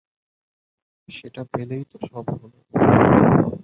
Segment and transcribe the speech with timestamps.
[1.07, 2.53] সেটা পেলেই তো সব হল।